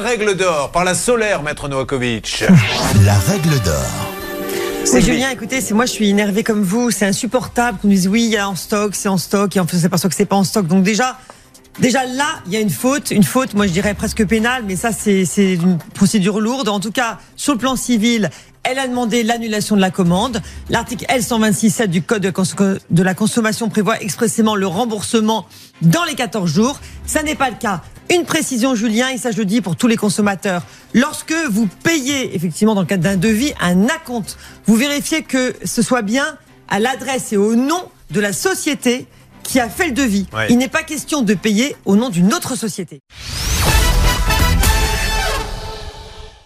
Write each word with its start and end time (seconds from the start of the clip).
règle 0.00 0.34
d'or 0.36 0.70
par 0.72 0.84
la 0.84 0.94
solaire, 0.94 1.42
maître 1.42 1.68
Novakovic. 1.68 2.44
La 3.04 3.18
règle 3.18 3.60
d'or. 3.60 4.10
Oui, 4.92 5.02
Julien, 5.02 5.30
écoutez, 5.30 5.60
c'est 5.60 5.74
moi, 5.74 5.86
je 5.86 5.92
suis 5.92 6.08
énervé 6.08 6.42
comme 6.42 6.62
vous. 6.62 6.90
C'est 6.90 7.06
insupportable 7.06 7.78
qu'on 7.78 7.88
dise 7.88 8.08
oui, 8.08 8.24
il 8.24 8.30
y 8.30 8.36
a 8.36 8.48
en 8.48 8.56
stock, 8.56 8.94
c'est 8.94 9.08
en 9.08 9.18
stock, 9.18 9.54
et 9.56 9.60
en 9.60 9.66
fait, 9.66 9.78
c'est 9.78 9.88
pas 9.88 9.98
que 9.98 10.14
c'est 10.14 10.24
pas 10.24 10.36
en 10.36 10.44
stock. 10.44 10.66
Donc 10.66 10.82
déjà, 10.82 11.18
déjà 11.78 12.04
là, 12.06 12.26
il 12.46 12.52
y 12.52 12.56
a 12.56 12.60
une 12.60 12.70
faute, 12.70 13.10
une 13.10 13.22
faute, 13.22 13.54
moi 13.54 13.66
je 13.66 13.72
dirais 13.72 13.94
presque 13.94 14.26
pénale, 14.26 14.64
mais 14.66 14.76
ça 14.76 14.90
c'est 14.92 15.24
c'est 15.24 15.54
une 15.54 15.78
procédure 15.94 16.40
lourde. 16.40 16.68
En 16.68 16.80
tout 16.80 16.92
cas, 16.92 17.18
sur 17.36 17.52
le 17.52 17.58
plan 17.58 17.76
civil, 17.76 18.30
elle 18.62 18.78
a 18.78 18.88
demandé 18.88 19.22
l'annulation 19.22 19.76
de 19.76 19.80
la 19.80 19.90
commande. 19.90 20.40
L'article 20.70 21.04
L126.7 21.06 21.86
du 21.86 22.02
Code 22.02 22.22
de 22.22 23.02
la 23.02 23.14
consommation 23.14 23.68
prévoit 23.68 24.00
expressément 24.00 24.56
le 24.56 24.66
remboursement 24.66 25.46
dans 25.82 26.04
les 26.04 26.14
14 26.14 26.50
jours. 26.50 26.80
Ça 27.06 27.22
n'est 27.22 27.36
pas 27.36 27.50
le 27.50 27.56
cas. 27.56 27.82
Une 28.10 28.24
précision, 28.24 28.74
Julien, 28.74 29.10
et 29.10 29.18
ça 29.18 29.30
je 29.30 29.36
le 29.36 29.44
dis 29.44 29.60
pour 29.60 29.76
tous 29.76 29.86
les 29.86 29.96
consommateurs. 29.96 30.64
Lorsque 30.94 31.34
vous 31.48 31.68
payez, 31.84 32.34
effectivement, 32.34 32.74
dans 32.74 32.80
le 32.80 32.86
cadre 32.86 33.04
d'un 33.04 33.16
devis, 33.16 33.52
un 33.60 33.86
acompte, 33.86 34.36
vous 34.66 34.74
vérifiez 34.74 35.22
que 35.22 35.54
ce 35.64 35.80
soit 35.80 36.02
bien 36.02 36.36
à 36.68 36.80
l'adresse 36.80 37.32
et 37.32 37.36
au 37.36 37.54
nom 37.54 37.88
de 38.10 38.18
la 38.18 38.32
société 38.32 39.06
qui 39.44 39.60
a 39.60 39.68
fait 39.68 39.86
le 39.86 39.92
devis. 39.92 40.26
Ouais. 40.32 40.48
Il 40.50 40.58
n'est 40.58 40.68
pas 40.68 40.82
question 40.82 41.22
de 41.22 41.34
payer 41.34 41.76
au 41.84 41.94
nom 41.94 42.08
d'une 42.08 42.34
autre 42.34 42.56
société. 42.56 43.00